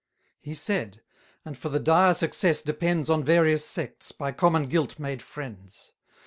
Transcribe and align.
He 0.39 0.55
said, 0.55 1.03
and 1.45 1.55
for 1.55 1.69
the 1.69 1.79
dire 1.79 2.15
success 2.15 2.63
depends 2.63 3.07
On 3.07 3.23
various 3.23 3.63
sects, 3.63 4.11
by 4.11 4.31
common 4.31 4.65
guilt 4.65 4.97
made 4.97 5.21
friends. 5.21 5.93